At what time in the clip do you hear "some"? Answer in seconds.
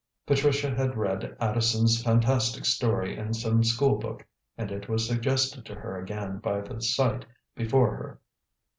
3.35-3.63